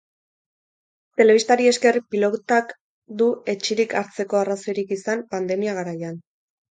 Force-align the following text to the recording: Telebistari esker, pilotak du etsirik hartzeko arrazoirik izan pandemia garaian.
Telebistari 1.19 1.67
esker, 1.71 1.99
pilotak 2.15 2.73
du 3.19 3.27
etsirik 3.53 3.93
hartzeko 3.99 4.39
arrazoirik 4.39 4.95
izan 4.97 5.23
pandemia 5.35 5.77
garaian. 5.81 6.17